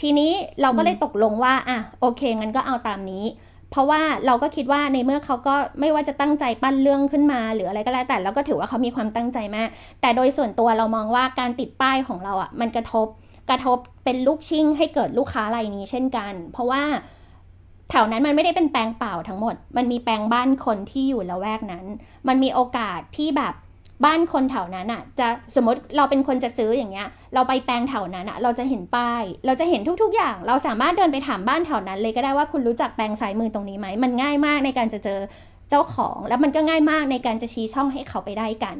[0.00, 0.32] ทีนี้
[0.62, 3.24] เราก็เลยตกลงว่าอะโอเคงั้นก็เอาตามนี้
[3.70, 9.68] เพราะว่าเราก็คิดว่าในเมื่อเขาก็ไม่ว่าจะตั้งใจปั้นเรื่องขึ้นมาหรืออะไรก็แล้วแต่เราก็ถือว่าเขามีความตั้งใจมาก
[10.00, 13.06] แต่โดยส่วนตัวเรามองว่าการติดป้ายของเราอะมันกระทบ
[13.50, 16.82] กระทบเป็นลูกชิ่งให้เกิดลูกค้ารายนี้เช่นกัน เพราะว่า
[17.90, 21.84] แถวนั้นมันไม่ได้เป็นแปลงเปล่าทั้งหมด มันมีแปลงบ้านคนที่อยู่ละแวกนั้น
[22.28, 23.54] มันมีโอกาสที่แบบ
[24.04, 35.20] บ้านคนแถวนั้นอะ จะสมมติเราเป็นคนจะซื้ออย่างเงี้ย เราไปแปลงแถวนั้นอะ เราจะเห็นป้าย เราจะเห็นทุก ๆ อย่าง เราสามารถเดินไปถามบ้านแถวนั้น เลยก็ได้ว่าคุณรู้จักแปลงสายมือตรงนี้ไหม มันง่ายมากในการจะเจอ
[35.70, 38.76] เจ้าของ แล้วมันก็ง่ายมากในการจะชี้ช่องให้เขาไปได้กัน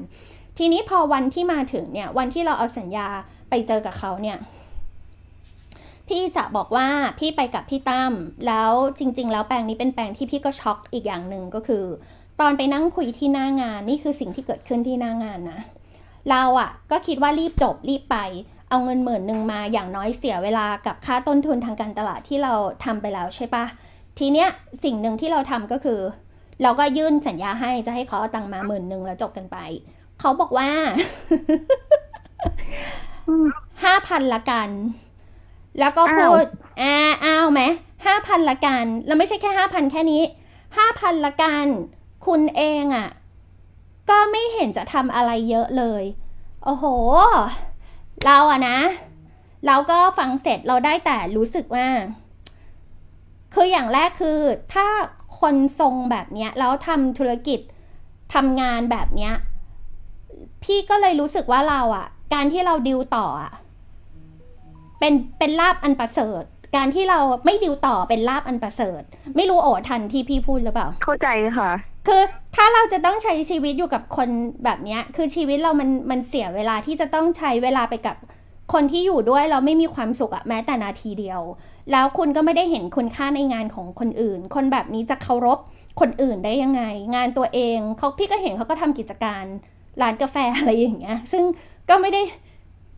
[0.58, 3.06] ทีนี้พอวันที่มาถึงเนี่ย วันที่เราเอาสัญญา
[3.50, 4.36] ไปเจอกับเขาเนี่ย
[6.08, 8.12] พี่จะบอกว่าพี่ไปกับพี่ตั้ม
[8.46, 11.84] แล้วจริง ๆ แล้วแปลงนี้เป็นแปลงที่พี่ก็ช็อกอีกอย่างหนึ่งก็คือ
[12.40, 15.60] ตอนไปนั่งคุยที่หน้างานนี่คือสิ่งที่เกิดขึ้นที่หน้างานนะ
[16.30, 18.16] เราอะ่ะก็คิดว่ารีบจบรีบไป
[18.68, 23.64] เอาเงินหมื่นหนึ่งมาอย่างน้อยเสียเวลากับค่าต้นทุนทางการตลาดที่เราทำไปแล้วใช่ปะ
[24.18, 24.48] ทีเนี้ย
[24.84, 26.00] สิ่งหนึ่งที่เราทำก็คือ
[26.62, 29.56] เราก็ยื่นสัญญาให้จะให้เขาเอาตังค์มาหมื่นหนึ่งแล้วจบกันไป
[30.20, 30.70] เขาบอกว่า
[33.84, 34.68] ห้าพันละกัน
[35.78, 36.44] แล้วก็พูด
[36.80, 37.60] อ่าอ้าวไหม
[38.06, 40.22] ห้าพันละกัน แล้วไม่ใช่แค่ห้าพันแค่นี้
[40.76, 41.64] ห้าพันละกัน
[42.26, 43.08] คุณเองอะ่ะ
[44.10, 46.02] ก็ไม่เห็นจะทำอะไรเยอะเลย
[46.64, 46.84] โอ้โห
[48.24, 48.78] เราอะนะ
[49.66, 51.86] เราก็ฟังเสร็จเราได้แต่รู้สึกว่า
[53.54, 54.38] คืออย่างแรกคือ
[54.74, 54.86] ถ้า
[55.40, 57.60] คนทรงแบบเนี้ยแล้วทำธุรกิจ
[58.34, 59.34] ทำงานแบบเนี้ย
[60.62, 63.52] พี่ก็เลยรู้สึกว่าเราอะการที่เราดิวต่ออะ
[65.00, 66.42] เป็นเป็นลาบอันประเสริฐ
[66.76, 69.02] การที่เราไม่ดิวต่อเป็นลาบอันประเสริฐ
[69.36, 71.70] ไม่รู้โอทันที่พี่พูดหรือเปล่า เข้าใจค่ะ
[72.06, 72.22] คือ
[72.56, 74.28] ถ้าเราจะต้องใช้ชีวิตอยู่กับคน
[74.64, 78.16] แบบเนี้ยคือชีวิตเรามันมันเสียเวลาที่จะต้องใช้เวลาไปกับ
[78.72, 81.40] คนที่อยู่ด้วยเราไม่มีความสุขอะแม้แต่นาทีเดียว
[81.92, 85.58] แล้วคุณก็ไม่ได้เห็นคุณค่าในงานของคนอื่น คนแบบนี้จะเคารพ
[86.00, 86.82] คนอื่นได้ยังไง
[87.14, 89.44] งานตัวเองเขาพี่ก็เห็นเขาก็ทำกิจการ
[90.02, 91.44] ร้านกาแฟอะไรอย่างเงี้ย ซึ่ง
[91.88, 92.22] ก็ไม่ได้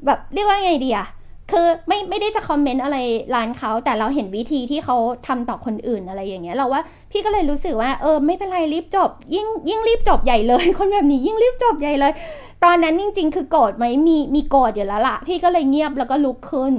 [0.06, 1.06] แบบเรียกว่าไงดีอะ
[1.50, 2.96] คือไม่ไม่ได้จะคอมเมนต์อะไร
[3.34, 12.12] ร้านเขาแต่เราเห็นวิธีที่เขาทำต่อคนอื่นอะไรอย่างเงี้ยเราว่าพี่ก็เลยรู้สึกว่าเออไม่เป็นไรรีบจบ ยิ่งยิ่งรีบจบใหญ่เลย คนแบบนี้ยิ่งรีบจบใหญ่เลย
[12.64, 16.74] ตอนนั้นจริง ๆ คือโกรธไหมมีมีโกรธอยู่แล้วล่ะ พี่ก็เลยเงียบแล้วก็ลุกขึ้น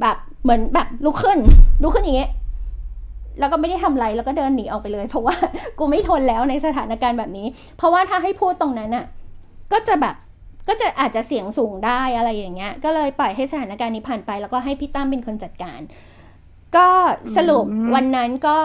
[0.00, 1.38] แบบเหมือนแบบลุกขึ้น
[1.82, 2.30] ลุกขึ้นอย่างเงี้ย
[3.38, 5.34] แล้วก็ไม่ได้ทำอะไรแล้วก็เดินหนีออกไปเลย เพราะว่า
[5.78, 7.46] กูไม่ทนแล้วในสถานการณ์แบบนี้
[7.76, 9.04] เพราะว่าถ้าให้พูดตรงนั้นอะ
[9.72, 10.14] ก็จะแบบ
[10.70, 15.80] ก็จะอาจจะเสียงสูงได้อะไรอย่างเงี้ย ก็เลยปล่อยให้สถานการณ์นี้ผ่านไป แล้วก็ให้พี่ตั้มเป็นคนจัดการ
[16.76, 16.88] ก็
[17.36, 18.58] สรุปอืมวันนั้นก็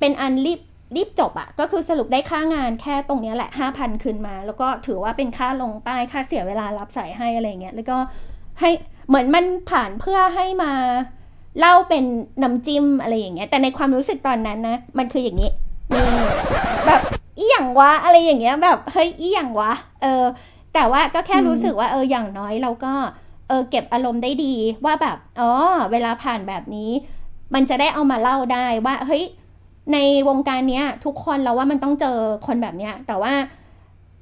[0.00, 0.60] เป็นอันรีบ
[0.96, 7.96] รีบจบอะก็คือสรุปได้ค่างานแค่ตรงเนี้ยแหละห้าพันคืนมา แล้วก็ถือว่าเป็นค่าลงป้ายค่าเสียเวลารับสายให้อะไรเงี้ยแล้วก็
[8.60, 8.70] ให้
[9.08, 10.72] เหมือนมันผ่านเพื่อให้มา
[11.58, 12.04] เล่าเป็น
[12.42, 15.50] น้ำจิ้มอะไรอย่างเงี้ยแต่ในความรู้สึกตอนนั้นนะ มันคืออย่างนี้
[15.92, 16.04] นี่
[16.86, 17.00] แบบ
[17.38, 20.24] อีหยังวะอะไรอย่างเงี้ยแบบเฮ้ยอีหยังวะเออ
[20.74, 22.92] แต่ว่าก็แค่รู้สึกว่าเอออย่างน้อยเราก็
[23.48, 25.50] เออเก็บอารมณ์ได้ดีว่าแบบอ๋อ
[25.92, 26.90] เวลาผ่านแบบนี้
[27.54, 29.24] มันจะได้เอามาเล่าได้ว่าเฮ้ย
[29.92, 33.34] ในวงการเนี้ย ทุกคนเราว่ามันต้องเจอคนแบบเนี้ย แต่ว่า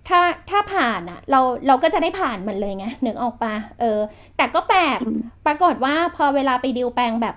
[0.08, 3.98] ถ้าถ้าผ่านอะเราเราก็จะได้ผ่านมันเลยไงนึกออกปะเออ
[4.36, 4.98] แต่ก็แปลก
[5.46, 7.34] ปรากฏว่าพอเวลาไปดิวแปลงแบบ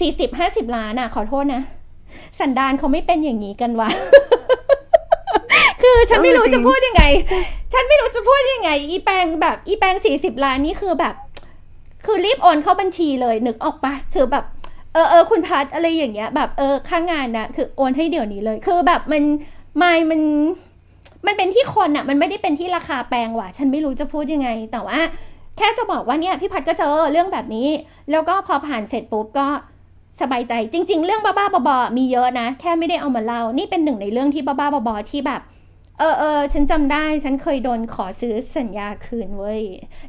[0.00, 1.62] สี่สิบห้าสิบล้านอะขอโทษนะ
[2.40, 3.88] สันดานเขาไม่เป็นอย่างนี้กันวะ
[6.00, 7.04] คือฉันไม่รู้จะพูดยังไง
[7.72, 11.14] ฉันไม่รู้จะพูดยังไง อีแปลงแบบอีแปลงสี่สิบล้านนี่คือแบบ
[12.04, 14.44] คือรีบโอนเข้าบัญชีเลยนึกออกปะคือแบบ
[14.92, 19.22] เออเออคุณพัดอะไรอย่างเงี้ย แบบเออค่างงานนะคือโอนให้เดี๋ยวนี้เลย คือแบบมัน
[19.78, 20.20] ไม่มัน
[21.26, 24.98] มันเป็นที่คนอะมันไม่ได้เป็นที่ราคาแปลงว่ะ ฉันไม่รู้จะพูดยังไง แต่ว่า
[25.56, 27.68] แค่จะบอกว่าเนี่ยพี่พัดก็เจอเรื่องแบบนี้
[28.10, 29.48] แล้วก็พอผ่านเสร็จปุ๊บก็
[30.20, 35.40] สบายใจจริง ๆ เรื่องบ้าๆบอๆมีเยอะนะ แค่ไม่ได้เอามาเล่า นี่เป็นหนึ่งในเรื่องที่บ้าๆบอๆที่แบบ
[36.00, 39.62] เออเออฉันจำได้ฉันเคยโดนขอซื้อสัญญาคืนเว้ย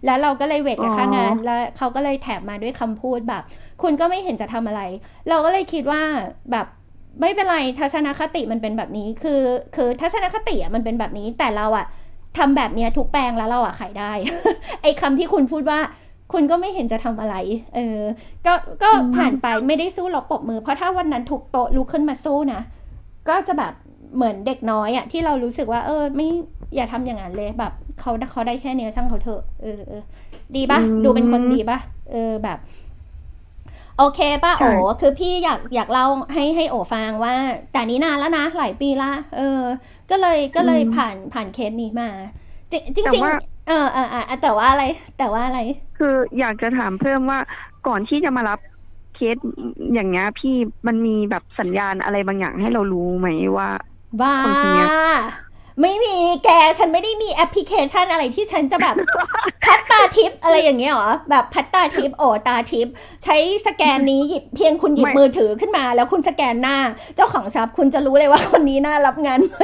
[0.06, 3.44] แล้วเราก็เลยเวทกับค่างาน แล้วเขาก็เลยแถบมาด้วยคำพูดแบบ
[3.82, 4.82] คุณก็ไม่เห็นจะทำอะไร
[5.30, 6.02] เราก็เลยคิดว่า
[6.52, 6.66] แบบ
[7.22, 9.42] ไม่เป็นไรทัศนคติมันเป็นแบบนี้ คือ
[9.76, 11.86] คือทัศนคติอะมันเป็นแบบนี้แต่เราอะ
[12.38, 14.12] ทำแบบเนี้ยทุกแปลงแล้วเราอะขายได้
[14.82, 15.80] ไอ้คำที่คุณพูดว่า
[16.34, 17.36] คุณก็ไม่เห็นจะทำอะไร
[17.76, 18.00] เออ
[18.46, 22.62] ก็ก็ผ่านไปไม่ได้สู้เราปรบมือ เพราะถ้าวันนั้นถูกโต๊ะลุกขึ้นมาสู้นะ
[23.30, 23.74] ก็จะแบบ
[24.16, 26.28] เหมือนเด็กน้อยอะที่เรารู้สึกว่า เออ ไม่
[26.76, 30.04] อย่าทำอย่างนั้นเลยแบบเขาเขาได้แค่เนี้ยช่างเขาเถอะเออเออ
[30.56, 31.80] ดีปะอืมดูเป็นคนดีปะ
[32.12, 32.58] เออแบบ
[33.98, 34.68] โอเคป้าใช่โอ
[35.02, 37.34] คือพี่อยากอยากเล่าให้ให้โอฟังว่า
[37.72, 39.62] แต่นี้นานแล้วนะหลายปีละเออ
[40.12, 42.10] ก็เลยก็เลยผ่านผ่านเคสนี้มา
[42.72, 43.32] จริงจริงแต่ว่า
[43.68, 44.84] เออเออเออแต่ว่าอะไร
[45.18, 45.60] แต่ว่าอะไร
[45.98, 47.40] คืออยากจะถามเพิ่มว่า
[47.88, 48.60] ก่อนที่จะมารับ
[49.16, 49.38] เคส
[49.94, 50.56] อย่างเงี้ยพี่
[50.88, 53.70] มันมีแบบสัญญาณอะไรบางอย่างให้เรารู้ไหมว่า
[54.22, 54.90] บ้าคนคนเนี้ย
[55.82, 58.96] ไม่มีแกฉันไม่ได้มีแอปพลิเคชันอะไรที่ฉันจะแบบ
[59.66, 62.88] พัดตาทิปอะไรอย่างเงี้ยหรอ แบบพัดตาทิปโอตาทิป
[63.24, 63.36] ใช้
[63.68, 66.78] สแกนนี้หยิบเพียงคุณหยิบไม่มือถือขึ้นมา แล้วคุณสแกนหน้า
[67.16, 69.58] เจ้าของทรัพย์คุณจะรู้เลยว่าคนนี้น่ารับงานไหม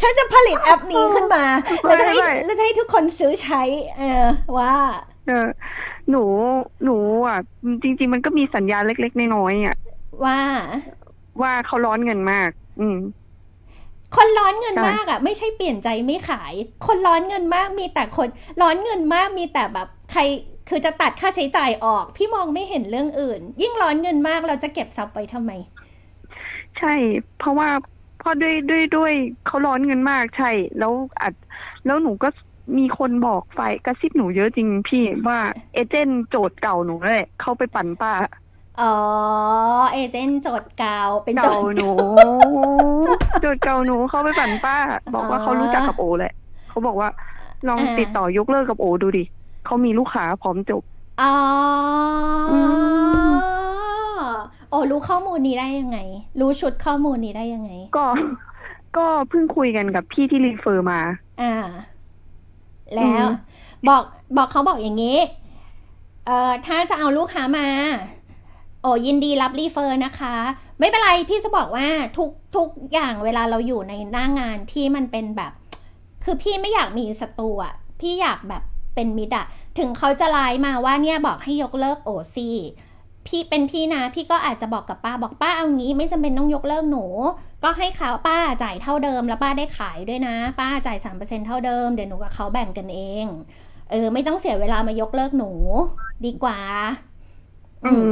[0.00, 1.44] ฉันจะผลิตแอปนี้ขึ้นมา
[1.82, 3.62] แล้วจะให้ไม่ไม่แล้วจะให้ทุกคนซื้อใช้
[3.98, 4.24] เออ
[4.58, 4.74] ว่า
[5.26, 5.48] เออ
[6.10, 6.22] หนู
[6.84, 7.38] หนูอะ
[7.82, 9.76] จริง ๆ มันก็มีสัญญาณเล็ก ๆ น้อยๆอะ
[10.24, 10.38] ว่า
[11.42, 12.98] ว่าเขาร้อนเงินมาก อืม
[14.16, 16.52] คนร้อนเงินใช่มากอะ ไม่ใช่เปลี่ยนใจไม่ขาย
[16.86, 18.28] คนร้อนเงินมากมีแต่คน
[18.60, 20.20] ร้อนเงินมากมีแต่แบบ ใคร
[20.68, 25.52] คือจะตัดค่าใช้จ่ายออก พี่มองไม่เห็นเรื่องอื่น ยิ่งร้อนเงินมากเราจะเก็บทรัพย์ไว้ทำไม
[26.78, 26.94] ใช่
[27.38, 27.70] เพราะว่า
[28.18, 29.12] เพราะด้วยด้วยด้วย
[29.46, 31.34] เขาร้อนเงินมากใช่ แล้วอัด
[31.86, 32.28] แล้วหนูก็
[32.78, 35.40] มีคนบอกไฟกระซิบหนูเยอะจริงพี่ว่า
[35.72, 38.12] เอเจนต์โจทย์เก่าหนูเลยเข้าไปปั่นป้า
[38.76, 38.84] อ๋อ
[39.92, 40.92] เอเจนต์โจทย์เก่า
[41.24, 41.84] เป็นโจเก่าทย์หนู
[43.40, 44.74] โจทย์เก่าหนูเข้าไปปั่นป้า
[45.14, 46.28] บอกว่าอ๋อเขารู้จักกับโอแหละ
[46.68, 47.08] เขาบอกว่า
[47.66, 49.20] ลองอ่าติดต่อยกเลิกกับโอดูดิ
[49.62, 50.82] เขามีลูกค้าพร้อมจบ
[51.18, 51.26] อ๋อ
[52.48, 53.56] อม
[54.68, 55.96] โอ้รู้ข้อมูลนี้ได้ยังไง
[56.40, 58.06] รู้ชุดข้อมูลนี้ได้ยังไง ก็
[58.96, 61.00] ก็เพิ่งคุยกันกับพี่ที่รีเฟอร์มา
[61.38, 61.46] อ่า
[62.94, 63.22] แล้วอืม
[63.86, 64.02] บอก
[64.36, 65.16] บอกเขาบอกอย่างนี้
[66.24, 66.32] เอ่อ
[66.64, 67.62] ถ้าจะเอาลูกค้ามา
[68.15, 70.36] โอ้ยินดีรับรีเฟอร์นะคะ
[70.78, 75.52] ไม่เป็นไรพี่จะบอกว่าทุกทุกอย่างเวลาเราอยู่ในหน้างานที่มันเป็นแบบ
[76.24, 78.62] คือพี่ไม่อยากมีศัตรูอะพี่อยากแบบ
[78.94, 79.46] เป็นมิตรอะ
[79.78, 82.50] ถึงเขาจะไลน์มาว่าเนี่ยบอกให้ยกเลิกโอซี
[83.26, 87.04] พี่เป็นพี่นะพี่ก็อาจจะบอกกับป้าบอกป้าเอางี้ ไม่จำเป็นต้องยกเลิกหนู
[87.62, 93.26] ก็ให้เขาป้าจ่ายเท่าเดิมแล้วป้าได้ขายด้วยนะ ป้าจ่ายสามเปอร์เซ็นเท่าเดิมเดี๋ยวหนูกับเขาแบ่งกันเอง
[93.90, 95.50] เออ ไม่ต้องเสียเวลามายกเลิกหนู
[96.26, 96.58] ดีกว่า
[97.84, 98.10] อืม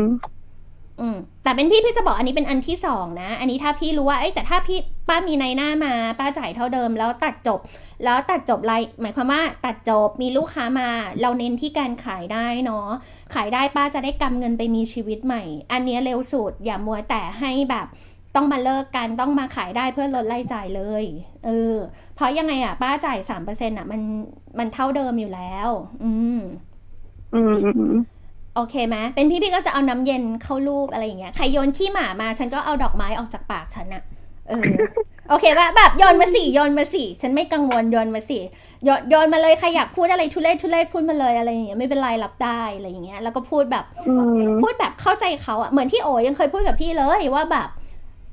[1.01, 4.79] อืมแต่เป็นพี่พี่จะบอกอันนี้เป็นอันที่สองนะ อันนี้ถ้าพี่รู้ว่า เอ้แต่ถ้าพี่
[5.09, 7.61] ป้ามีนายหน้ามา ป้าจ่ายเท่าเดิม แล้วตัดจบ
[8.05, 10.89] แล้วตัดจบไรหมายความว่า ตัดจบมีลูกค้ามา
[11.21, 12.89] เราเน้นที่การขายได้เนาะ
[13.35, 17.87] ขายได้ป้าจะได้กำเงินไปมีชีวิตใหม่ อันนี้เร็วสุดอย่ามัวแต่ให้แบบ
[18.35, 21.05] ต้องมาเลิกกันต้องมาขายได้เพื่อลดรายจ่ายเลย
[21.47, 21.75] เออ
[22.15, 24.01] เพราะยังไงอะ ป้าจ่ายสามเปอร์เซ็นต์อะมัน
[24.59, 25.69] มันเท่าเดิมอยู่แล้ว
[26.03, 26.39] อืม
[27.35, 27.41] อื
[27.91, 27.95] ม
[28.57, 34.03] โอเคไหมเป็นพี่พี่ก็จะเอาน้ำเย็นเข้ารูปอะไรอย่างเงี้ยใครโยนขี้หมามา ฉันก็เอาดอกไม้ออกจากปากฉันอะ
[34.49, 34.65] เออ
[35.31, 38.39] โอเคป่ะแบบโยนมาสิโยนมาสิฉันไม่กังวลโยนมาสิ
[38.85, 47.69] โยนโยนมาเลยใครอยากพูดอะไรทุเรศทุเรศพูดมาเลยอะไรอย่างเงี้ยไม่เป็นไรรับได้อะไรอย่างเงี้ยแล้วก็พูดแบบอืมพูดแบบเข้าใจเขาอะเหมือนที่โอยังเคยพูดกับพี่เลยว่าแบบ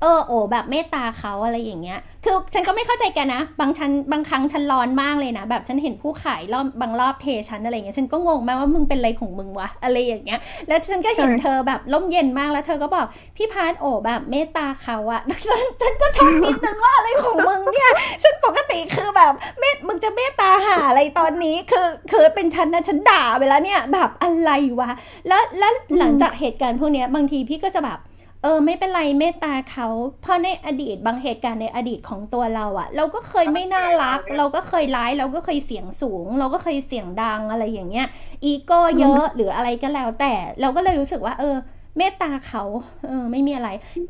[0.02, 17.90] เออโอแบบเมตตาเขาอะไรอย่างเงี้ย คือฉันก็ไม่เข้าใจแกันนะ บางชันบางครั้งฉันร้อนมากเลยนะ แบบฉันเห็นผู้ขายรอบบางรอบเทฉันอะไรอย่างเงี้ย ฉันก็งงมากว่ามึงเป็นอะไรของมึงวะอะไรอย่างเงี้ย แล้วฉันก็เห็นใช่เธอแบบร่มเย็นมากแล้วเธอก็บอกพี่พาร์ทโอแบบเมตตาเขาอะฉันฉันก็ช็อกนิดนึงว่าอะไรของมึงเนี่ย
[18.22, 24.90] ซึ่งปกติคือแบบเมตมึงจะเมตตาหาอะไรตอนนี้ คือคือเป็นฉันนะฉันด่าไปแล้วเนี่ยแบบอะไรวะ
[25.28, 27.98] แล้วแล้วหลังจากเหตุการณ์พวกเนี้ยบางทีพี่ก็จะแบบ
[28.42, 29.88] เออไม่เป็นไรเมตตาเขา
[30.22, 38.06] เพราะในอดีตบางเหตุการณ์ในอดีตของตัวเราอะเราก็เคยไม่น่ารัก เราก็เคยร้าย เราก็เคยเสียงสูง เราก็เคยเสียงดังอะไรอย่างเงี้ย
[38.44, 41.56] อีโก้เยอะหรืออะไรก็แล้ว แต่เราก็เลยรู้สึกว่า เออ
[41.98, 42.62] เมตตาเขา
[43.06, 43.68] เออไม่มีอะไร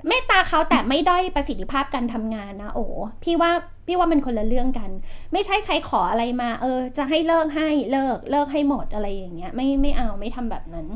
[0.08, 2.84] เมตตาเขาแต่ไม่ด้อยประสิทธิภาพการทำงานนะโอ้
[3.22, 3.50] พี่ว่า
[3.86, 4.90] พี่ว่ามันคนละเรื่องกัน
[5.32, 10.86] ไม่ใช่ใครขออะไรมา เออ จะให้เลิกให้เลิกเลิกให้หมดอะไรอย่างเงี้ย ไม่ไม่เอาไม่ทำแบบนั้น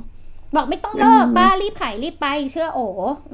[0.56, 2.80] บอกไม่ต้องเลิกอืมป้ารีบขายรีบไปเชื่อโอ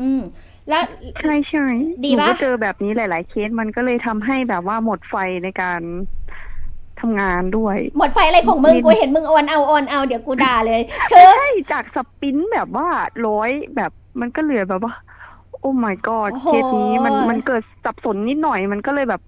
[0.00, 0.20] อืม
[0.68, 0.82] แล้ว
[1.22, 1.66] ใช่ใช่
[2.04, 5.80] ดีหนูปะก็เจอแบบนี้หลาย ๆ เคสมันก็เลยทำให้แบบว่าหมดไฟในการ
[7.00, 10.80] ทำงานด้วย หมดไฟอะไรของมึงนิดกูเห็นมึงออนเอาออนเอาเดี๋ยวกูด่าเลย
[11.10, 12.88] คือใช่จากสปรินต์แบบว่า
[13.26, 14.94] ร้อยแบบมันก็เหลือแบบว่า
[15.60, 19.22] โอ้ my god โอ้โหเคสนี้มันมันเกิดสับสนนิดหน่อยมันก็เลยแบบ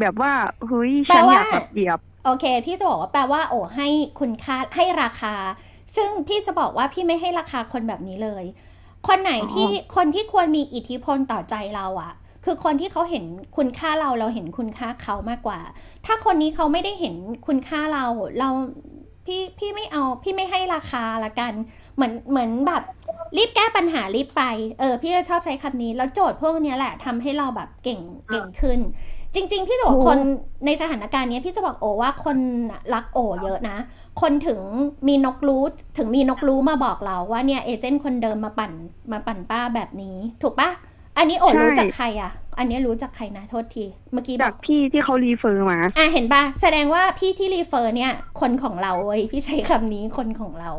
[0.00, 0.32] แบบว่า
[0.66, 3.88] เฮ้ยฉันอยากแบบเหยียบโอเค พี่จะบอกว่าแปลว่า โอ้ให้
[4.20, 5.34] คุณค่าให้ราคา
[5.94, 8.44] ซึ่งพี่จะบอกว่าพี่ไม่ให้ราคาคนแบบนี้เลย
[9.08, 12.12] คนไหนที่คนที่ควรมีอิทธิพลต่อใจเราอะ
[12.44, 13.24] คือคนที่เขาเห็น
[13.56, 15.60] คุณค่าเราเราเห็นคุณค่าเขามากกว่า
[16.06, 17.14] ถ้าคนนี้เขาไม่ได้เห็น
[17.46, 18.04] คุณค่าเรา
[18.38, 18.48] เรา
[19.26, 21.52] พี่พี่ไม่เอาพี่ไม่ให้ราคาละกัน
[21.94, 22.82] เหมือนเหมือนแบบ
[23.36, 24.42] รีบแก้ปัญหารีบไป
[24.78, 28.80] เออ พี่จะชอบใช้คำนี้ แล้วโจทย์พวกเนี้ยแหละทำให้เราแบบเก่งเก่งขึ้น
[29.36, 30.18] จริง ๆ พี่จะบอกคน
[30.66, 32.38] ในสถานการณ์นี้พี่จะบอกโอว่าคน
[32.94, 33.78] รักโอเยอะนะ
[34.20, 34.60] คนถึง
[35.08, 35.62] มีนกรู้
[35.98, 38.72] ถึงมีนกรู้มาบอกเราว่าเนี่ยเอเจนต์คนเดิมมาปั่น
[39.12, 40.70] มาปั่นป้าแบบนี้ ถูกปะ
[41.18, 50.70] อันนี้โอใช่รู้จากใครอะ อันนี้รู้จากใครนะโทษที เมื่อกี้บจาอกกพี่ที่เขารีเฟอร์มา อะเห็นปะแสดงว่าพี่ที่รีเฟอร์เนี่ย คนของเราเว้ยพี่ใช้คำนี้คนของเรา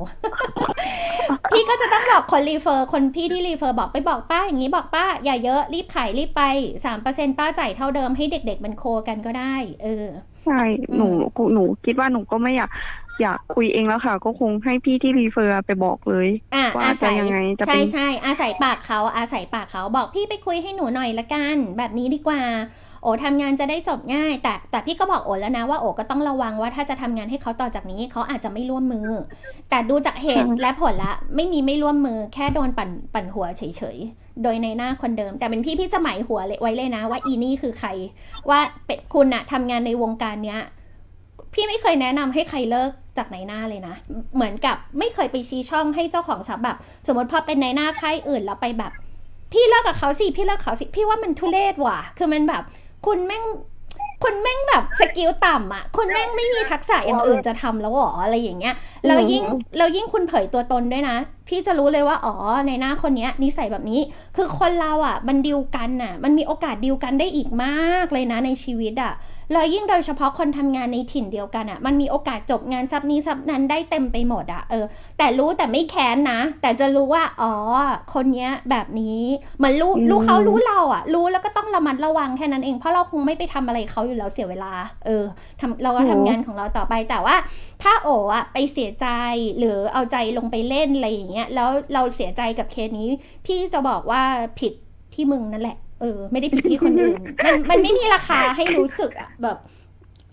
[1.51, 6.43] พี่ก็จะต้องบอกคนรีเฟอร์ คนพี่ที่รีเฟอร์บอกไปบอกป้าอย่างนี้บอกป้า อย่าเยอะรีบขายรีบไป
[6.85, 10.05] สามเปอร์เซ็นป้าจ่ายเท่าเดิมให้เด็ก ๆ มันโคกันก็ได้ เออ
[10.45, 11.07] ใช่อืมหนู
[11.53, 12.69] หนูคิดว่าหนูก็ไม่อยาก
[13.21, 22.41] อยากคุยเองแล้วค่ะ ก็คงให้พี่ที่รีเฟอร์ไปบอกเลยอะว่าอาศัยจะยังไงจะเป็นใช่ใช่อาศัยปากเขาอาศัยปากเขาบอกพี่ไปคุยให้หนูหน่อยละกัน แบบนี้ดีกว่า
[23.03, 29.09] โอทำงานจะได้จบง่าย แต่แต่พี่ก็บอกโอแล้วนะว่าโอก็ต้องระวังว่าถ้าจะทำงานให้เขาต่อจากนี้เขาอาจจะไม่ร่วมมือ
[29.69, 33.61] แต่ดูจากเหตุอืมและผลละไม่มีไม่ร่วมมือแค่โดนปั่นปั่นหัวเฉ
[33.95, 37.89] ยๆ โดยในหน้าคนเดิม แต่เป็นพี่พี่จะหมายหัวเลยไว้เลยนะ ว่าอีนี่คือใคร
[38.49, 40.61] ว่าเป็ดคุณอะทำงานในวงการเนี้ย
[41.53, 43.95] พี่ไม่เคยแนะนำให้ใครเลิก จากในหน้าเลยนะ
[44.35, 46.77] เหมือนกับไม่เคยไปชี้ช่องให้เจ้าของทรัพย์แบบ
[47.07, 48.91] สมมติพอเป็นในหน้าค่ายอื่นแล้วไปแบบ
[49.51, 52.63] พี่เลิกกับเขาสิพี่เลิกเขาสิพี่ว่ามันทุเรศว่ะ คือมันแบบ
[53.05, 53.43] คุณแม่ง
[54.23, 58.75] คุณแม่งแบบสกิลต่ำอะคุณแม่งไม่มีทักษะอย่างอื่นจะทำแล้วหรออะไรอย่างเงี้ย
[59.05, 59.43] แล้วยิ่ง
[59.77, 62.33] แล้วยิ่งคุณเผยตัวตนด้วยนะ พี่จะรู้เลยว่าอ๋อ
[62.67, 64.01] ในหน้าคนเนี้ยนิสัยแบบนี้
[64.35, 69.13] คือคนเราอะ มันดิวกันน่ะ มันมีโอกาสดิวกันได้อีกมากเลยนะในชีวิตอะ
[69.51, 74.85] แล้วยิ่งโดยเฉพาะคนทำงานในถิ่นเดียวกันอะ มันมีโอกาสจบงานซับนี้ซับนั้นได้เต็มไปหมดอะเออ
[75.17, 77.53] แต่รู้แต่ไม่แค้นนะ แต่จะรู้ว่า อ๋อ
[78.13, 79.21] คนเนี้ยแบบนี้
[79.57, 84.71] เหมือนรู้อืมรู้เขารู้เราอะ รู้แล้วก็ต้องระมัดระวังแค่นั้นเอง เพราะเราคงไม่ไปทำอะไรเขาอยู่แล้วเสียเวลา
[85.05, 85.23] เออ
[85.59, 87.35] ทำเราก็ทำงานของเราต่อไป แต่ว่า
[87.83, 89.07] ถ้าโออะไปเสียใจ
[89.57, 93.07] หรือเอาใจลงไปเล่นอะไรอย่างเงี้ย แล้วเราเสียใจกับเคสนี้
[93.45, 94.21] พี่จะบอกว่า
[94.59, 94.73] ผิด
[95.13, 99.57] ที่มึงนั่นแหละ เออ ไม่ได้ผิดที่คนอื่นมันมันไม่มีราคาให้รู้สึกอะแบบ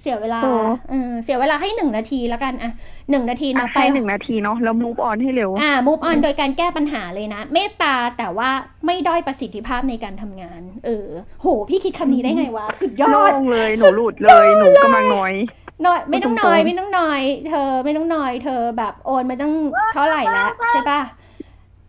[0.01, 0.53] เสียเวลาโอ้
[0.91, 2.73] เออเสียเวลาให้หนึ่งนาทีแล้วกันอะ
[3.11, 8.51] หนึ่งนาทีอะนะไปใช่หนึ่งนาทีเนาะแล้ว move on ให้เร็ว อ่า move on โดยการแก้ปัญหาเลยนะ เมตตาแต่ว่า
[8.87, 11.09] ไม่ด้อยประสิทธิภาพในการทำงาน เออ
[11.41, 15.35] โห พี่คิดคำนี้ได้ไงวะ สุดยอโล่ดงเลย หนูหลุดเลย หนูกำลังน้อย
[15.87, 19.53] น้อย ไม่ต้องตรงๆน้อย ไม่ต้องน้อย เธอไม่ต้องน้อย เธอแบบโอนมาตั้ง
[19.95, 21.01] เท่าไหร่แล้วใช่ปะ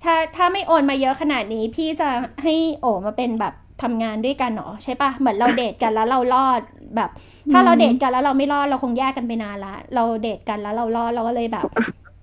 [0.03, 2.09] ถ้าถ้าไม่โอนมาเยอะขนาดนี้ พี่จะ
[2.43, 6.61] ให้โอมาเป็นแบบ ทำงานด้วยกันเหรอใช่ปะเหมือนเราเดทกันแล้วเรารอด
[6.95, 7.09] แบบ
[7.51, 11.65] ถ้าเราเดทกันแล้วเราไม่รอดเราคงแยกกันไปนานละ เราเดทกันแล้วเรารอดเราก็เลยแบบ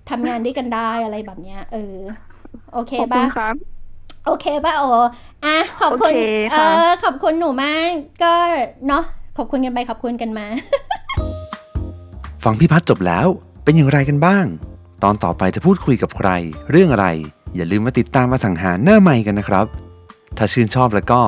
[0.09, 1.95] ทำงานด้วยกันได้อะไรแบบเนี้ย เออ
[2.73, 3.55] โอเคขอบคุปะณครับ
[4.25, 4.83] โอเคป่ะโอ
[5.45, 6.19] อะขอบคุณโอเค
[6.51, 7.91] เอค่ะอขอบคุณหนูมาก
[8.23, 8.33] ก็
[8.87, 9.03] เนาะ
[9.37, 10.47] ขอบคุณกันไปขอบคุณกันมา
[12.43, 13.27] ฟังพี่พัฒน์จบแล้ว
[13.63, 14.45] เป็นอย่างไรกันบ้าง
[15.03, 16.29] ตอนต่อไปจะพูดคุยกับใคร
[16.71, 17.07] เรื่องอะไร
[17.55, 19.65] อย่าลืมมาติดตามมาสังหารหน้าใหม่กันนะครับ
[20.37, 21.21] ถ้าชื่นชอบแล้วก็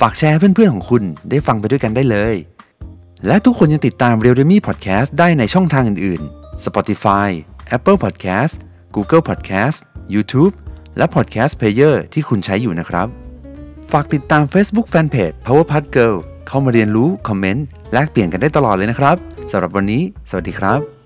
[0.00, 2.34] ฝากแชร์ให้เพื่อนๆของคุณได้ฟังไปด้วยกันได้เลย
[3.26, 7.28] และทุกคนยังติดตาม r e a l d e m y Podcast ได้ในช่องทางอื่นๆ Spotify
[7.76, 8.54] Apple Podcast
[8.94, 9.76] Google Podcast
[10.14, 10.52] YouTube
[10.96, 13.08] และ Podcast Player ที่คุณใช้อยู่นะครับ
[13.92, 16.16] ฝากติดตาม Facebook Fanpage Power Pad Girl
[16.48, 19.16] เข้ามาเรียนรู้ คอมเมนต์ แลกเปลี่ยนกันได้ตลอดเลยนะครับ
[19.50, 21.03] สำหรับวันนี้ สวัสดีครับ